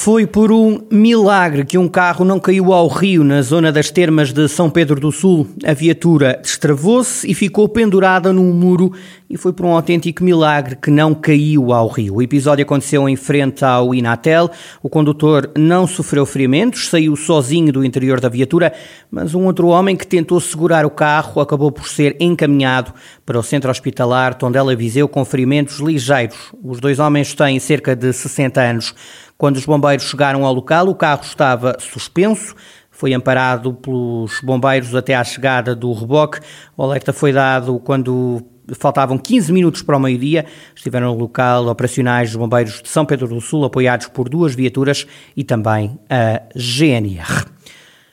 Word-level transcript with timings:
Foi 0.00 0.28
por 0.28 0.52
um 0.52 0.80
milagre 0.92 1.64
que 1.64 1.76
um 1.76 1.88
carro 1.88 2.24
não 2.24 2.38
caiu 2.38 2.72
ao 2.72 2.86
rio 2.86 3.24
na 3.24 3.42
zona 3.42 3.72
das 3.72 3.90
termas 3.90 4.32
de 4.32 4.46
São 4.46 4.70
Pedro 4.70 5.00
do 5.00 5.10
Sul. 5.10 5.48
A 5.66 5.74
viatura 5.74 6.38
destravou-se 6.40 7.28
e 7.28 7.34
ficou 7.34 7.68
pendurada 7.68 8.32
num 8.32 8.52
muro 8.52 8.92
e 9.28 9.36
foi 9.36 9.52
por 9.52 9.66
um 9.66 9.74
autêntico 9.74 10.22
milagre 10.22 10.76
que 10.76 10.88
não 10.88 11.12
caiu 11.12 11.72
ao 11.72 11.88
rio. 11.88 12.14
O 12.14 12.22
episódio 12.22 12.62
aconteceu 12.62 13.08
em 13.08 13.16
frente 13.16 13.64
ao 13.64 13.92
Inatel. 13.92 14.48
O 14.80 14.88
condutor 14.88 15.50
não 15.58 15.84
sofreu 15.84 16.24
ferimentos, 16.24 16.88
saiu 16.88 17.16
sozinho 17.16 17.72
do 17.72 17.84
interior 17.84 18.20
da 18.20 18.28
viatura, 18.28 18.72
mas 19.10 19.34
um 19.34 19.46
outro 19.46 19.66
homem 19.66 19.96
que 19.96 20.06
tentou 20.06 20.40
segurar 20.40 20.86
o 20.86 20.90
carro 20.90 21.40
acabou 21.40 21.72
por 21.72 21.88
ser 21.88 22.16
encaminhado 22.20 22.94
para 23.26 23.38
o 23.38 23.42
centro 23.42 23.68
hospitalar 23.68 24.36
Tondela 24.36 24.76
Viseu 24.76 25.08
com 25.08 25.24
ferimentos 25.24 25.80
ligeiros. 25.80 26.52
Os 26.62 26.78
dois 26.78 27.00
homens 27.00 27.34
têm 27.34 27.58
cerca 27.58 27.96
de 27.96 28.12
60 28.12 28.60
anos. 28.60 28.94
Quando 29.38 29.54
os 29.54 29.64
bombeiros 29.64 30.04
chegaram 30.04 30.44
ao 30.44 30.52
local, 30.52 30.88
o 30.88 30.94
carro 30.96 31.22
estava 31.22 31.76
suspenso. 31.78 32.56
Foi 32.90 33.14
amparado 33.14 33.72
pelos 33.72 34.40
bombeiros 34.40 34.96
até 34.96 35.14
à 35.14 35.22
chegada 35.22 35.76
do 35.76 35.92
reboque. 35.92 36.40
O 36.76 36.82
alerta 36.82 37.12
foi 37.12 37.32
dado 37.32 37.78
quando 37.78 38.42
faltavam 38.76 39.16
15 39.16 39.52
minutos 39.52 39.80
para 39.80 39.96
o 39.96 40.00
meio-dia. 40.00 40.44
Estiveram 40.74 41.14
no 41.14 41.20
local 41.20 41.68
operacionais 41.68 42.30
dos 42.30 42.36
bombeiros 42.36 42.82
de 42.82 42.88
São 42.88 43.06
Pedro 43.06 43.28
do 43.28 43.40
Sul, 43.40 43.64
apoiados 43.64 44.08
por 44.08 44.28
duas 44.28 44.56
viaturas 44.56 45.06
e 45.36 45.44
também 45.44 45.96
a 46.10 46.42
GNR. 46.56 47.46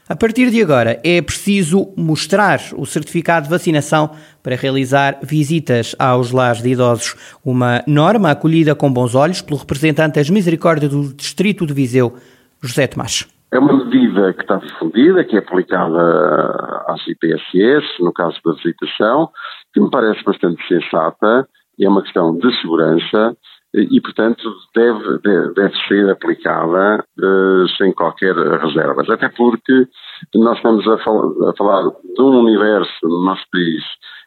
A 0.07 0.15
partir 0.15 0.51
de 0.51 0.61
agora 0.61 0.99
é 1.03 1.19
preciso 1.19 1.91
mostrar 1.97 2.59
o 2.77 2.85
certificado 2.85 3.45
de 3.45 3.49
vacinação 3.49 4.11
para 4.43 4.55
realizar 4.55 5.17
visitas 5.23 5.95
aos 5.97 6.31
lares 6.31 6.61
de 6.61 6.69
idosos. 6.69 7.15
Uma 7.43 7.81
norma 7.87 8.29
acolhida 8.29 8.75
com 8.75 8.93
bons 8.93 9.15
olhos 9.15 9.41
pelo 9.41 9.59
representante 9.59 10.19
das 10.19 10.29
Misericórdias 10.29 10.91
do 10.91 11.11
Distrito 11.11 11.65
de 11.65 11.73
Viseu, 11.73 12.13
José 12.61 12.85
Tomás. 12.85 13.27
É 13.51 13.57
uma 13.57 13.83
medida 13.83 14.31
que 14.33 14.41
está 14.41 14.57
difundida, 14.57 15.23
que 15.23 15.37
é 15.37 15.39
aplicada 15.39 16.83
às 16.87 17.01
IPSS, 17.07 17.99
no 17.99 18.13
caso 18.13 18.37
da 18.45 18.53
visitação, 18.53 19.31
que 19.73 19.81
me 19.81 19.89
parece 19.89 20.23
bastante 20.23 20.61
sensata 20.67 21.47
e 21.79 21.83
é 21.83 21.89
uma 21.89 22.03
questão 22.03 22.37
de 22.37 22.61
segurança 22.61 23.35
e, 23.75 23.99
portanto, 23.99 24.41
deve, 24.73 25.19
deve, 25.53 25.75
ser 25.87 26.09
aplicada 26.09 27.03
uh, 27.19 27.67
sem 27.77 27.91
qualquer 27.93 28.33
reserva. 28.35 29.03
Até 29.09 29.27
porque 29.29 29.87
nós 30.33 30.55
estamos 30.57 30.87
a, 30.87 30.97
fal 30.99 31.49
a, 31.49 31.53
falar 31.57 31.83
de 31.83 32.21
um 32.21 32.39
universo 32.39 32.93
no 33.03 33.25
nosso 33.25 33.43
país 33.51 33.83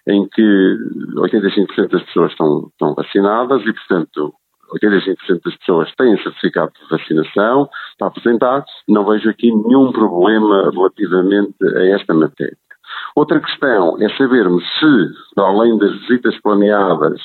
em 0.06 0.28
que 0.28 0.76
85% 1.16 1.90
das 1.90 2.02
pessoas 2.04 2.32
estão, 2.32 2.68
estão 2.70 2.94
vacinadas 2.94 3.62
e, 3.62 3.72
portanto, 3.72 4.34
85% 4.82 5.42
das 5.44 5.56
pessoas 5.56 5.94
têm 5.96 6.22
certificado 6.22 6.72
de 6.72 6.88
vacinação 6.90 7.68
para 7.98 8.08
apresentar. 8.08 8.64
Não 8.86 9.04
vejo 9.06 9.30
aqui 9.30 9.50
nenhum 9.50 9.92
problema 9.92 10.70
relativamente 10.70 11.54
a 11.74 11.84
esta 11.94 12.12
matéria. 12.12 12.56
Outra 13.14 13.40
questão 13.40 13.96
é 14.00 14.08
sabermos 14.16 14.62
se, 14.78 15.40
além 15.40 15.76
das 15.78 15.92
visitas 16.00 16.40
planeadas, 16.40 17.20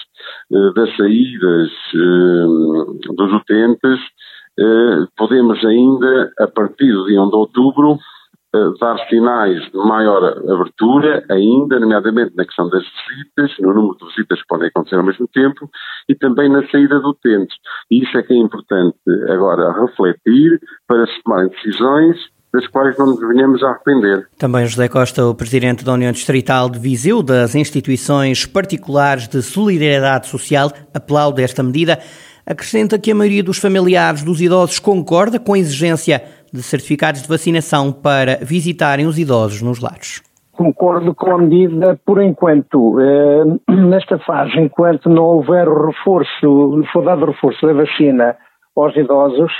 eh, 0.51 0.73
das 0.75 0.95
saídas 0.97 1.69
eh, 1.93 3.13
dos 3.13 3.33
utentes, 3.33 3.99
eh, 4.59 5.05
podemos 5.17 5.63
ainda, 5.63 6.31
a 6.39 6.47
partir 6.47 6.91
do 6.91 7.05
dia 7.05 7.21
1 7.21 7.29
de 7.29 7.35
outubro, 7.35 7.99
dar 8.79 8.99
sinais 9.09 9.63
de 9.71 9.77
maior 9.77 10.23
abertura, 10.23 11.25
ainda, 11.27 11.79
nomeadamente 11.79 12.35
na 12.35 12.45
questão 12.45 12.69
das 12.69 12.83
visitas, 12.83 13.57
no 13.59 13.73
número 13.73 13.97
de 13.97 14.05
visitas 14.05 14.39
que 14.39 14.47
podem 14.47 14.67
acontecer 14.67 14.95
ao 14.95 15.03
mesmo 15.03 15.27
tempo, 15.29 15.67
e 16.07 16.13
também 16.13 16.49
na 16.49 16.63
saída 16.69 16.99
de 16.99 17.07
utentes. 17.07 17.57
E 17.89 18.03
isso 18.03 18.15
é 18.15 18.21
que 18.21 18.31
é 18.31 18.37
importante 18.37 18.95
agora 19.27 19.73
refletir 19.73 20.61
para 20.87 21.07
se 21.07 21.23
tomarem 21.23 21.49
decisões 21.49 22.15
das 22.53 22.67
quais 22.67 22.95
não 22.97 23.07
nos 23.07 23.19
venhamos 23.19 23.63
a 23.63 23.71
arrepender. 23.71 24.27
Também 24.37 24.65
José 24.67 24.87
Costa, 24.87 25.25
o 25.25 25.33
Presidente 25.33 25.83
da 25.83 25.93
União 25.93 26.11
Distrital 26.11 26.69
de 26.69 26.77
Viseu, 26.77 27.23
das 27.23 27.55
instituições 27.55 28.45
particulares 28.45 29.27
de 29.27 29.41
solidariedade 29.41 30.27
social, 30.27 30.69
aplaude 30.93 31.41
esta 31.41 31.63
medida. 31.63 31.97
Acrescenta 32.45 32.99
que 32.99 33.11
a 33.11 33.15
maioria 33.15 33.43
dos 33.43 33.57
familiares 33.57 34.23
dos 34.23 34.39
idosos 34.39 34.77
concorda 34.77 35.39
com 35.39 35.53
a 35.53 35.59
exigência 35.59 36.23
de 36.53 36.61
certificados 36.61 37.23
de 37.23 37.27
vacinação 37.27 37.91
para 37.91 38.37
visitarem 38.41 39.07
os 39.07 39.17
idosos 39.17 39.61
nos 39.61 39.79
lares. 39.79 40.21
Concordo 40.51 41.15
com 41.15 41.31
a 41.31 41.37
medida 41.39 41.99
por 42.05 42.21
enquanto. 42.21 42.99
Eh, 42.99 43.43
nesta 43.73 44.19
fase, 44.19 44.59
enquanto 44.59 45.09
não 45.09 45.23
houver 45.23 45.67
reforço, 45.67 46.83
for 46.91 47.03
dado 47.03 47.25
reforço 47.25 47.65
da 47.65 47.73
vacina 47.73 48.35
aos 48.75 48.95
idosos, 48.95 49.51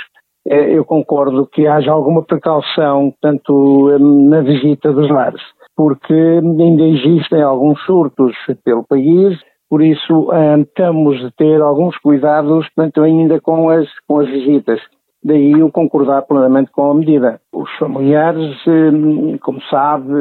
eu 0.46 0.84
concordo 0.84 1.46
que 1.46 1.66
haja 1.66 1.90
alguma 1.90 2.22
precaução, 2.22 3.12
tanto 3.20 3.98
na 4.28 4.40
visita 4.42 4.92
dos 4.92 5.08
lares, 5.10 5.42
porque 5.76 6.12
ainda 6.12 6.82
existem 6.82 7.42
alguns 7.42 7.80
surtos 7.84 8.34
pelo 8.62 8.84
país, 8.84 9.38
por 9.68 9.82
isso 9.82 10.30
hum, 10.30 10.64
temos 10.76 11.18
de 11.18 11.30
ter 11.32 11.60
alguns 11.60 11.96
cuidados, 11.98 12.68
tanto 12.76 13.02
ainda 13.02 13.40
com 13.40 13.70
as, 13.70 13.88
com 14.06 14.20
as 14.20 14.28
visitas. 14.28 14.80
Daí 15.22 15.52
eu 15.52 15.72
concordar 15.72 16.22
plenamente 16.22 16.70
com 16.70 16.90
a 16.90 16.94
medida. 16.94 17.40
Os 17.52 17.70
familiares, 17.78 18.54
hum, 18.66 19.38
como 19.38 19.60
sabe, 19.62 20.12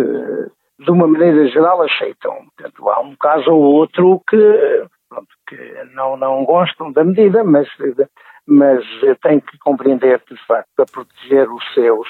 de 0.79 0.89
uma 0.89 1.07
maneira 1.07 1.45
geral 1.49 1.81
aceitam. 1.81 2.33
Portanto, 2.55 2.89
há 2.89 3.01
um 3.01 3.15
caso 3.15 3.51
ou 3.51 3.61
outro 3.61 4.21
que, 4.27 4.85
pronto, 5.09 5.27
que 5.47 5.57
não, 5.93 6.15
não 6.17 6.45
gostam 6.45 6.91
da 6.91 7.03
medida, 7.03 7.43
mas 7.43 7.67
mas 8.47 8.83
tem 9.21 9.39
que 9.39 9.57
compreender 9.59 10.19
que, 10.21 10.33
de 10.33 10.45
facto, 10.45 10.67
para 10.75 10.85
proteger 10.85 11.49
os 11.49 11.63
seus 11.73 12.07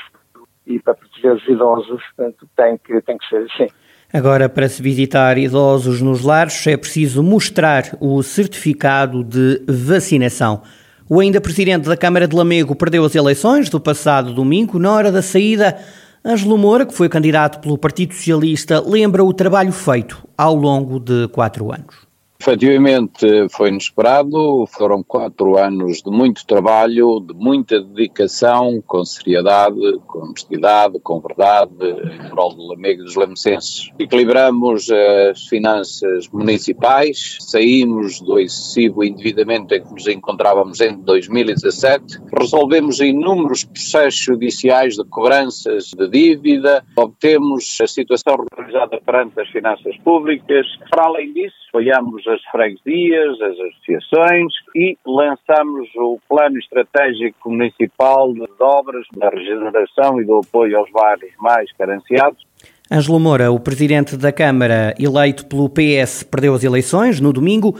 e 0.65 0.79
para 0.79 0.93
proteger 0.93 1.33
os 1.33 1.47
idosos, 1.47 2.01
portanto, 2.15 2.47
tem 2.55 2.77
que, 2.77 3.01
tem 3.01 3.17
que 3.17 3.27
ser 3.27 3.47
assim. 3.51 3.67
Agora, 4.11 4.47
para 4.47 4.69
se 4.69 4.81
visitar 4.81 5.37
idosos 5.37 6.01
nos 6.01 6.23
lares, 6.23 6.67
é 6.67 6.77
preciso 6.77 7.23
mostrar 7.23 7.97
o 7.99 8.21
certificado 8.21 9.23
de 9.23 9.61
vacinação. 9.67 10.61
O 11.09 11.19
ainda 11.19 11.41
presidente 11.41 11.89
da 11.89 11.97
Câmara 11.97 12.27
de 12.27 12.35
Lamego 12.35 12.75
perdeu 12.75 13.03
as 13.03 13.15
eleições 13.15 13.69
do 13.69 13.79
passado 13.79 14.33
domingo. 14.33 14.79
Na 14.79 14.91
hora 14.91 15.11
da 15.11 15.21
saída, 15.21 15.77
Ângelo 16.23 16.57
Moura, 16.57 16.85
que 16.85 16.93
foi 16.93 17.09
candidato 17.09 17.59
pelo 17.59 17.77
Partido 17.77 18.13
Socialista, 18.13 18.79
lembra 18.79 19.23
o 19.23 19.33
trabalho 19.33 19.71
feito 19.71 20.25
ao 20.37 20.55
longo 20.55 20.99
de 20.99 21.27
quatro 21.29 21.71
anos. 21.73 22.12
Efetivamente 22.45 23.47
foi 23.51 23.69
inesperado, 23.69 24.65
foram 24.67 25.01
quatro 25.01 25.57
anos 25.57 26.01
de 26.01 26.11
muito 26.11 26.45
trabalho, 26.45 27.21
de 27.21 27.33
muita 27.33 27.79
dedicação, 27.79 28.83
com 28.85 29.05
seriedade, 29.05 29.79
com 30.05 30.19
honestidade, 30.19 30.99
com 30.99 31.21
verdade, 31.21 31.71
em 31.79 32.29
prol 32.29 32.53
do 32.53 32.67
Lamego 32.67 33.01
dos 33.05 33.15
Lamecenses. 33.15 33.89
Equilibramos 33.97 34.89
as 34.91 35.47
finanças 35.47 36.27
municipais, 36.33 37.37
saímos 37.39 38.19
do 38.19 38.37
excessivo 38.37 39.05
endividamento 39.05 39.73
em 39.73 39.81
que 39.81 39.93
nos 39.93 40.05
encontrávamos 40.07 40.81
em 40.81 40.97
2017, 40.99 42.19
resolvemos 42.39 42.99
inúmeros 42.99 43.63
processos 43.63 44.19
judiciais 44.19 44.95
de 44.95 45.03
cobranças 45.05 45.91
de 45.95 46.07
dívida, 46.09 46.83
obtemos 46.95 47.77
a 47.81 47.87
situação 47.87 48.35
regularizada 48.37 48.99
perante 49.05 49.39
as 49.39 49.49
finanças 49.49 49.95
públicas. 49.97 50.65
Para 50.89 51.05
além 51.05 51.33
disso, 51.33 51.55
apoiamos 51.69 52.27
as 52.27 52.41
freguesias, 52.51 53.41
as 53.41 53.57
associações 53.59 54.53
e 54.75 54.97
lançamos 55.05 55.89
o 55.95 56.19
Plano 56.27 56.57
Estratégico 56.59 57.49
Municipal 57.49 58.33
de 58.33 58.45
Obras 58.59 59.05
da 59.15 59.29
Regeneração 59.29 60.21
e 60.21 60.25
do 60.25 60.39
Apoio 60.39 60.77
aos 60.77 60.91
Bairros 60.91 61.31
Mais 61.39 61.71
Carenciados. 61.73 62.43
Ângelo 62.91 63.19
Moura, 63.19 63.51
o 63.51 63.59
presidente 63.59 64.15
da 64.17 64.31
Câmara, 64.31 64.93
eleito 64.99 65.45
pelo 65.45 65.69
PS, 65.69 66.23
perdeu 66.23 66.53
as 66.53 66.63
eleições 66.63 67.19
no 67.19 67.33
domingo. 67.33 67.75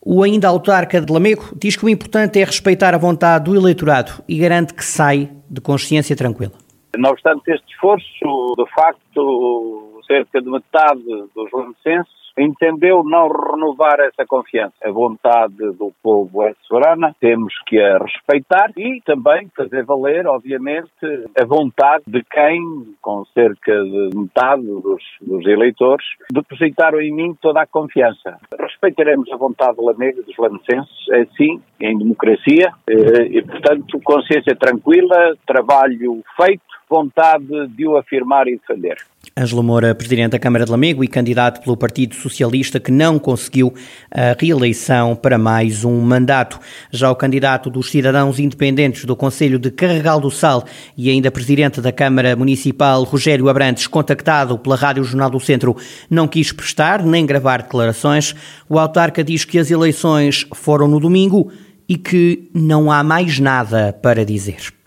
O 0.00 0.22
ainda 0.22 0.48
autarca 0.48 1.00
de 1.00 1.12
Lamego 1.12 1.50
diz 1.60 1.76
que 1.76 1.84
o 1.84 1.88
importante 1.88 2.40
é 2.40 2.44
respeitar 2.44 2.94
a 2.94 2.98
vontade 2.98 3.44
do 3.44 3.56
eleitorado 3.56 4.22
e 4.28 4.38
garante 4.38 4.74
que 4.74 4.84
sai 4.84 5.30
de 5.50 5.60
consciência 5.60 6.16
tranquila. 6.16 6.52
Não 6.96 7.10
obstante 7.10 7.50
este 7.50 7.66
esforço, 7.72 8.54
de 8.56 8.64
facto, 8.74 10.00
cerca 10.06 10.40
de 10.40 10.50
metade 10.50 11.02
dos 11.34 11.52
lamecenses 11.52 12.17
entendeu 12.38 13.02
não 13.04 13.28
renovar 13.28 14.00
essa 14.00 14.24
confiança. 14.26 14.74
A 14.82 14.90
vontade 14.90 15.56
do 15.56 15.92
povo 16.02 16.42
é 16.42 16.54
soberana, 16.62 17.14
temos 17.20 17.52
que 17.66 17.78
a 17.80 17.98
respeitar 17.98 18.70
e 18.76 19.00
também 19.04 19.48
fazer 19.56 19.84
valer, 19.84 20.26
obviamente, 20.26 20.90
a 21.38 21.44
vontade 21.44 22.04
de 22.06 22.22
quem, 22.24 22.94
com 23.00 23.24
cerca 23.26 23.72
de 23.72 24.10
metade 24.16 24.62
dos, 24.62 25.02
dos 25.20 25.46
eleitores, 25.46 26.04
depositaram 26.32 27.00
em 27.00 27.12
mim 27.12 27.34
toda 27.40 27.62
a 27.62 27.66
confiança. 27.66 28.38
Respeitaremos 28.58 29.30
a 29.32 29.36
vontade 29.36 29.76
do 29.76 29.84
Lamego 29.84 30.22
dos 30.22 30.36
lamecenses, 30.36 31.08
é 31.12 31.20
assim, 31.22 31.60
em 31.80 31.98
democracia, 31.98 32.72
eh, 32.88 33.26
e, 33.30 33.42
portanto, 33.42 34.00
consciência 34.04 34.54
tranquila, 34.56 35.34
trabalho 35.46 36.22
feito, 36.36 36.62
vontade 36.88 37.68
de 37.68 37.86
o 37.86 37.96
afirmar 37.96 38.48
e 38.48 38.56
defender. 38.56 38.96
Ângelo 39.38 39.62
Moura, 39.62 39.94
presidente 39.94 40.32
da 40.32 40.38
Câmara 40.38 40.64
de 40.64 40.70
Lamego 40.70 41.04
e 41.04 41.08
candidato 41.08 41.62
pelo 41.62 41.76
Partido 41.76 42.16
Socialista, 42.16 42.80
que 42.80 42.90
não 42.90 43.20
conseguiu 43.20 43.72
a 44.10 44.36
reeleição 44.36 45.14
para 45.14 45.38
mais 45.38 45.84
um 45.84 46.00
mandato. 46.00 46.58
Já 46.90 47.08
o 47.08 47.14
candidato 47.14 47.70
dos 47.70 47.88
Cidadãos 47.88 48.40
Independentes 48.40 49.04
do 49.04 49.14
Conselho 49.14 49.56
de 49.56 49.70
Carregal 49.70 50.20
do 50.20 50.28
Sal 50.28 50.64
e 50.96 51.08
ainda 51.08 51.30
presidente 51.30 51.80
da 51.80 51.92
Câmara 51.92 52.34
Municipal, 52.34 53.04
Rogério 53.04 53.48
Abrantes, 53.48 53.86
contactado 53.86 54.58
pela 54.58 54.74
Rádio 54.74 55.04
Jornal 55.04 55.30
do 55.30 55.38
Centro, 55.38 55.76
não 56.10 56.26
quis 56.26 56.50
prestar 56.50 57.04
nem 57.04 57.24
gravar 57.24 57.62
declarações. 57.62 58.34
O 58.68 58.76
autarca 58.76 59.22
diz 59.22 59.44
que 59.44 59.58
as 59.60 59.70
eleições 59.70 60.46
foram 60.52 60.88
no 60.88 60.98
domingo 60.98 61.52
e 61.88 61.96
que 61.96 62.50
não 62.52 62.90
há 62.90 63.04
mais 63.04 63.38
nada 63.38 63.92
para 63.92 64.24
dizer. 64.24 64.77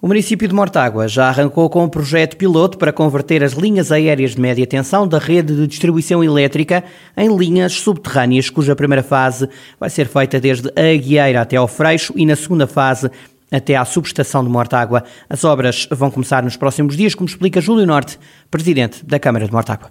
O 0.00 0.06
município 0.06 0.46
de 0.46 0.54
Mortágua 0.54 1.08
já 1.08 1.28
arrancou 1.28 1.68
com 1.68 1.82
um 1.82 1.88
projeto 1.88 2.36
piloto 2.36 2.78
para 2.78 2.92
converter 2.92 3.42
as 3.42 3.54
linhas 3.54 3.90
aéreas 3.90 4.36
de 4.36 4.40
média 4.40 4.64
tensão 4.64 5.08
da 5.08 5.18
rede 5.18 5.56
de 5.56 5.66
distribuição 5.66 6.22
elétrica 6.22 6.84
em 7.16 7.36
linhas 7.36 7.72
subterrâneas, 7.72 8.48
cuja 8.48 8.76
primeira 8.76 9.02
fase 9.02 9.48
vai 9.78 9.90
ser 9.90 10.06
feita 10.06 10.38
desde 10.38 10.68
a 10.68 10.94
Aguieira 10.94 11.40
até 11.40 11.56
ao 11.56 11.66
Freixo 11.66 12.12
e 12.14 12.24
na 12.24 12.36
segunda 12.36 12.68
fase 12.68 13.10
até 13.50 13.74
à 13.74 13.84
subestação 13.84 14.44
de 14.44 14.48
Mortágua. 14.48 15.02
As 15.28 15.42
obras 15.42 15.88
vão 15.90 16.12
começar 16.12 16.44
nos 16.44 16.56
próximos 16.56 16.96
dias, 16.96 17.16
como 17.16 17.28
explica 17.28 17.60
Júlio 17.60 17.84
Norte, 17.84 18.20
presidente 18.52 19.04
da 19.04 19.18
Câmara 19.18 19.46
de 19.46 19.52
Mortágua 19.52 19.90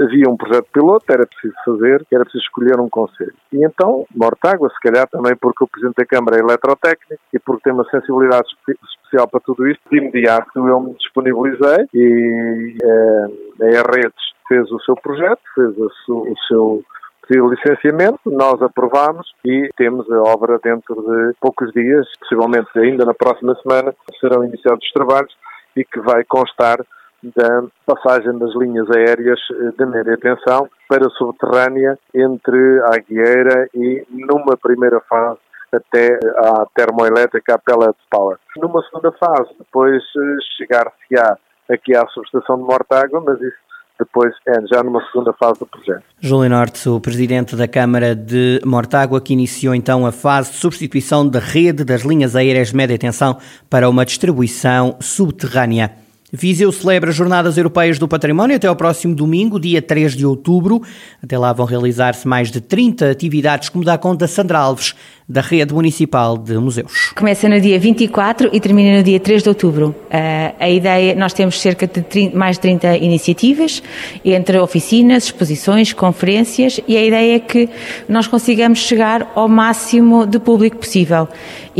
havia 0.00 0.28
um 0.28 0.36
projeto 0.36 0.66
piloto, 0.72 1.04
era 1.08 1.26
preciso 1.26 1.54
fazer, 1.64 2.06
era 2.12 2.24
preciso 2.24 2.44
escolher 2.44 2.78
um 2.80 2.88
conselho. 2.88 3.34
E 3.52 3.64
então, 3.64 4.06
Mortágua, 4.14 4.68
se 4.70 4.80
calhar 4.80 5.08
também 5.08 5.34
porque 5.36 5.64
o 5.64 5.68
Presidente 5.68 5.96
da 5.96 6.06
Câmara 6.06 6.36
é 6.36 6.40
eletrotécnico 6.40 7.22
e 7.32 7.38
porque 7.38 7.64
tem 7.64 7.72
uma 7.72 7.88
sensibilidade 7.90 8.46
especial 8.82 9.28
para 9.28 9.40
tudo 9.40 9.66
isto, 9.68 9.80
de 9.90 9.98
imediato 9.98 10.68
eu 10.68 10.80
me 10.80 10.94
disponibilizei 10.94 11.86
e 11.94 12.76
eh, 12.82 13.78
a 13.78 13.82
Redes 13.90 14.28
fez 14.46 14.70
o 14.70 14.80
seu 14.80 14.94
projeto, 14.94 15.40
fez 15.54 15.76
o 15.78 16.34
seu 16.46 16.82
de 17.30 17.38
licenciamento, 17.38 18.20
nós 18.24 18.60
aprovámos 18.62 19.30
e 19.44 19.68
temos 19.76 20.10
a 20.10 20.22
obra 20.22 20.58
dentro 20.62 20.94
de 20.94 21.34
poucos 21.38 21.70
dias, 21.72 22.08
possivelmente 22.20 22.70
ainda 22.76 23.04
na 23.04 23.12
próxima 23.12 23.54
semana, 23.56 23.94
serão 24.18 24.44
iniciados 24.44 24.82
os 24.82 24.92
trabalhos 24.92 25.36
e 25.76 25.84
que 25.84 26.00
vai 26.00 26.24
constar 26.24 26.78
da 27.22 27.64
passagem 27.86 28.38
das 28.38 28.54
linhas 28.54 28.88
aéreas 28.90 29.40
eh, 29.50 29.72
de 29.76 29.86
média 29.86 30.16
tensão 30.18 30.68
para 30.88 31.08
subterrânea 31.10 31.98
entre 32.14 32.80
a 32.82 32.96
Aguieira 32.96 33.68
e, 33.74 34.06
numa 34.10 34.56
primeira 34.56 35.00
fase, 35.00 35.38
até 35.72 36.18
à 36.36 36.66
termoelétrica, 36.74 37.54
a 37.54 37.58
Pellet 37.58 37.96
Power. 38.10 38.38
Numa 38.56 38.82
segunda 38.84 39.12
fase, 39.12 39.50
depois 39.58 40.02
eh, 40.02 40.36
chegar-se-á 40.56 41.36
aqui 41.70 41.94
à 41.94 42.06
subestação 42.08 42.56
de 42.56 42.62
Mortágua, 42.62 43.20
mas 43.20 43.40
isso 43.40 43.68
depois 43.98 44.32
é 44.46 44.66
já 44.72 44.82
numa 44.82 45.04
segunda 45.06 45.32
fase 45.32 45.58
do 45.58 45.66
projeto. 45.66 46.04
Júlio 46.20 46.48
Norte, 46.48 46.88
o 46.88 47.00
presidente 47.00 47.56
da 47.56 47.66
Câmara 47.66 48.14
de 48.14 48.60
Mortágua, 48.64 49.20
que 49.20 49.32
iniciou 49.32 49.74
então 49.74 50.06
a 50.06 50.12
fase 50.12 50.52
de 50.52 50.58
substituição 50.58 51.28
da 51.28 51.40
rede 51.40 51.84
das 51.84 52.02
linhas 52.02 52.36
aéreas 52.36 52.68
de 52.68 52.76
média 52.76 52.96
tensão 52.96 53.36
para 53.68 53.90
uma 53.90 54.04
distribuição 54.04 54.96
subterrânea. 55.00 56.07
Viseu 56.30 56.70
celebra 56.70 57.08
as 57.08 57.16
Jornadas 57.16 57.56
Europeias 57.56 57.98
do 57.98 58.06
Património 58.06 58.54
até 58.54 58.66
ao 58.66 58.76
próximo 58.76 59.14
domingo, 59.14 59.58
dia 59.58 59.80
3 59.80 60.14
de 60.14 60.26
outubro. 60.26 60.82
Até 61.22 61.38
lá 61.38 61.54
vão 61.54 61.64
realizar-se 61.64 62.28
mais 62.28 62.50
de 62.50 62.60
30 62.60 63.10
atividades, 63.10 63.70
como 63.70 63.82
dá 63.82 63.96
conta 63.96 64.26
Sandra 64.26 64.58
Alves, 64.58 64.94
da 65.26 65.40
Rede 65.40 65.72
Municipal 65.74 66.36
de 66.36 66.56
Museus. 66.58 67.12
Começa 67.14 67.48
no 67.48 67.60
dia 67.60 67.78
24 67.78 68.48
e 68.52 68.60
termina 68.60 68.98
no 68.98 69.02
dia 69.02 69.20
3 69.20 69.42
de 69.42 69.48
outubro. 69.48 69.88
Uh, 69.88 70.54
a 70.58 70.68
ideia, 70.70 71.14
nós 71.14 71.34
temos 71.34 71.60
cerca 71.60 71.86
de 71.86 72.02
30, 72.02 72.36
mais 72.36 72.56
de 72.56 72.60
30 72.60 72.96
iniciativas, 72.96 73.82
entre 74.24 74.58
oficinas, 74.58 75.24
exposições, 75.24 75.92
conferências, 75.92 76.80
e 76.88 76.96
a 76.96 77.04
ideia 77.04 77.36
é 77.36 77.38
que 77.40 77.68
nós 78.08 78.26
consigamos 78.26 78.78
chegar 78.78 79.30
ao 79.34 79.48
máximo 79.48 80.26
de 80.26 80.38
público 80.38 80.78
possível. 80.78 81.28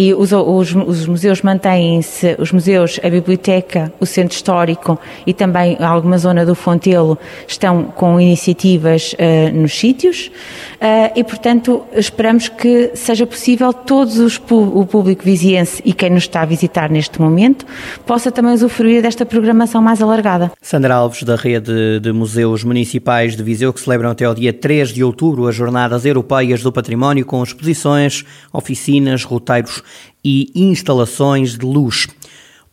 E 0.01 0.15
os, 0.15 0.31
os, 0.31 0.77
os 0.77 1.09
museus 1.09 1.43
mantêm-se, 1.43 2.37
os 2.39 2.53
museus, 2.53 3.01
a 3.03 3.11
biblioteca, 3.11 3.93
o 3.99 4.07
centro 4.07 4.37
histórico 4.37 4.97
e 5.27 5.35
também 5.35 5.77
alguma 5.81 6.17
zona 6.19 6.47
do 6.47 6.55
Fontelo 6.55 7.19
estão 7.49 7.83
com 7.83 8.21
iniciativas 8.21 9.15
uh, 9.15 9.53
nos 9.53 9.77
sítios, 9.77 10.31
uh, 10.75 11.13
e 11.17 11.25
portanto 11.25 11.83
esperamos 11.97 12.49
que 12.49 12.93
seja 12.95 13.27
possível 13.27 13.73
todos 13.73 14.21
os, 14.21 14.41
o 14.49 14.87
público 14.87 15.25
viziense 15.25 15.83
e 15.85 15.93
quem 15.93 16.11
nos 16.11 16.23
está 16.23 16.43
a 16.43 16.47
visitar 16.47 16.89
neste 16.89 17.21
momento 17.21 17.67
possa 18.07 18.31
também 18.31 18.53
usufruir 18.53 19.03
desta 19.03 19.27
programação 19.27 19.83
mais 19.83 20.01
alargada. 20.01 20.53
Sandra 20.63 20.95
Alves, 20.95 21.25
da 21.25 21.35
Rede 21.35 21.99
de 21.99 22.13
Museus 22.13 22.63
Municipais 22.63 23.35
de 23.35 23.43
Viseu, 23.43 23.73
que 23.73 23.81
celebram 23.81 24.11
até 24.11 24.29
o 24.29 24.35
dia 24.35 24.53
3 24.53 24.91
de 24.91 25.03
outubro 25.03 25.49
as 25.49 25.57
Jornadas 25.57 26.05
Europeias 26.05 26.63
do 26.63 26.71
Património 26.71 27.27
com 27.27 27.43
exposições, 27.43 28.25
oficinas, 28.53 29.25
roteiros 29.25 29.83
e 30.25 30.51
instalações 30.55 31.57
de 31.57 31.65
luz. 31.65 32.07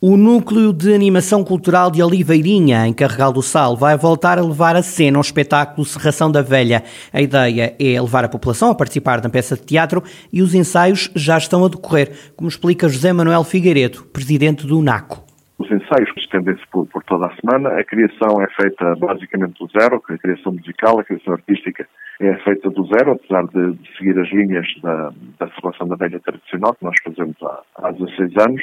O 0.02 0.18
Núcleo 0.18 0.72
de 0.72 0.94
Animação 0.94 1.44
Cultural 1.44 1.90
de 1.90 2.04
Oliveirinha, 2.04 2.86
em 2.86 2.94
Carregal 2.94 3.34
do 3.34 3.42
Sal, 3.42 3.76
vai 3.76 3.98
voltar 3.98 4.38
a 4.38 4.42
levar 4.44 4.76
a 4.76 4.84
cena 4.84 5.18
o 5.18 5.22
espetáculo 5.22 5.86
Serração 5.86 6.30
da 6.30 6.42
Velha. 6.42 6.84
A 7.12 7.22
ideia 7.22 7.76
é 7.80 8.00
levar 8.00 8.24
a 8.24 8.30
população 8.30 8.70
a 8.70 8.76
participar 8.76 9.20
da 9.20 9.30
peça 9.30 9.56
de 9.56 9.64
teatro 9.64 10.04
e 10.32 10.42
os 10.42 10.54
ensaios 10.54 11.10
já 11.16 11.38
estão 11.38 11.66
a 11.66 11.70
decorrer, 11.70 12.12
como 12.36 12.48
explica 12.48 12.90
José 12.90 13.12
Manuel 13.14 13.44
Figueiredo, 13.44 14.04
presidente 14.14 14.68
do 14.68 14.82
NACO. 14.82 15.25
Os 15.58 15.72
ensaios 15.72 16.12
estendem-se 16.18 16.66
por, 16.68 16.86
por, 16.88 17.04
toda 17.04 17.28
a 17.28 17.36
semana. 17.36 17.70
A 17.70 17.84
criação 17.84 18.42
é 18.42 18.48
feita 18.62 18.96
basicamente 18.98 19.58
do 19.58 19.68
zero, 19.68 20.02
a 20.10 20.18
criação 20.18 20.52
musical, 20.52 21.00
a 21.00 21.04
criação 21.04 21.34
artística 21.34 21.88
é 22.20 22.34
feita 22.44 22.70
do 22.70 22.86
zero, 22.88 23.12
apesar 23.14 23.46
de, 23.48 23.74
de 23.74 23.98
seguir 23.98 24.20
as 24.20 24.30
linhas 24.32 24.68
da, 24.82 25.12
da 25.40 25.50
Serração 25.50 25.88
da 25.88 25.96
Velha 25.96 26.20
tradicional, 26.20 26.74
que 26.74 26.84
nós 26.84 26.96
fazemos 27.04 27.36
há, 27.42 27.62
há 27.78 27.92
16 27.92 28.38
anos. 28.38 28.62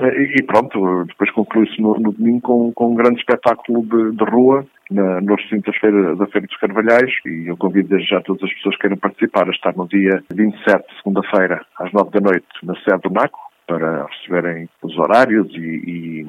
E 0.00 0.42
pronto, 0.44 1.04
depois 1.04 1.30
conclui-se 1.32 1.80
no, 1.80 1.98
no, 1.98 2.12
domingo 2.12 2.40
com, 2.40 2.72
com 2.72 2.92
um 2.92 2.94
grande 2.94 3.20
espetáculo 3.20 3.82
de, 3.82 4.16
de 4.16 4.24
rua 4.30 4.64
na, 4.90 5.20
no 5.20 5.34
recinto 5.34 5.70
feira, 5.78 6.16
da 6.16 6.26
Feira 6.26 6.46
dos 6.46 6.56
Carvalhais 6.56 7.12
e 7.26 7.48
eu 7.48 7.56
convido 7.56 7.88
desde 7.88 8.08
já 8.08 8.20
todas 8.22 8.42
as 8.44 8.54
pessoas 8.54 8.76
que 8.76 8.82
queiram 8.82 8.96
participar 8.96 9.46
a 9.46 9.50
estar 9.50 9.76
no 9.76 9.86
dia 9.88 10.22
27, 10.32 10.84
segunda-feira, 10.96 11.60
às 11.78 11.92
9 11.92 12.10
da 12.12 12.20
noite, 12.20 12.46
na 12.62 12.74
sede 12.76 13.02
do 13.02 13.10
NACO, 13.10 13.38
para 13.66 14.06
receberem 14.06 14.68
os 14.90 14.98
horários 14.98 15.48
e, 15.54 15.58
e 15.58 16.26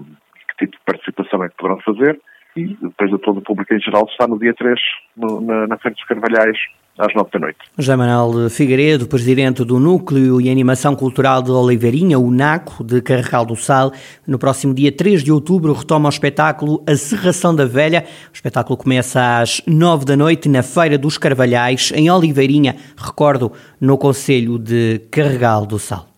que 0.50 0.66
tipo 0.66 0.78
de 0.78 0.84
participação 0.86 1.44
é 1.44 1.50
que 1.50 1.56
poderão 1.56 1.80
fazer 1.82 2.20
e 2.56 2.78
depois 2.82 3.14
a 3.14 3.18
todo 3.18 3.38
o 3.38 3.42
público 3.42 3.74
em 3.74 3.80
geral 3.80 4.06
está 4.10 4.28
no 4.28 4.38
dia 4.38 4.54
3 4.54 4.80
no, 5.16 5.42
na, 5.42 5.68
na 5.68 5.78
Feira 5.78 5.96
dos 5.96 6.06
Carvalhais 6.06 6.58
às 6.98 7.14
nove 7.16 7.30
da 7.32 7.40
noite. 7.40 7.60
José 7.78 7.96
Manuel 7.96 8.50
Figueiredo, 8.50 9.08
presidente 9.08 9.64
do 9.64 9.80
Núcleo 9.80 10.42
e 10.42 10.50
Animação 10.50 10.96
Cultural 10.96 11.42
de 11.42 11.50
Oliveirinha, 11.50 12.20
o 12.20 12.30
NACO, 12.30 12.84
de 12.84 13.02
Carregal 13.02 13.46
do 13.46 13.56
Sal, 13.56 13.92
no 14.28 14.38
próximo 14.38 14.74
dia 14.74 14.92
3 14.92 15.24
de 15.24 15.32
outubro 15.32 15.74
retoma 15.74 16.08
o 16.08 16.10
espetáculo 16.10 16.84
A 16.88 16.96
Serração 16.96 17.56
da 17.56 17.66
Velha. 17.66 18.06
O 18.32 18.36
espetáculo 18.36 18.78
começa 18.78 19.40
às 19.40 19.62
nove 19.66 20.06
da 20.06 20.18
noite 20.18 20.50
na 20.50 20.62
Feira 20.62 20.98
dos 20.98 21.18
Carvalhais, 21.18 21.92
em 21.96 22.12
Oliveirinha, 22.12 22.76
recordo, 22.98 23.52
no 23.80 23.98
Conselho 23.98 24.60
de 24.60 25.00
Carregal 25.10 25.66
do 25.66 25.80
Sal. 25.80 26.11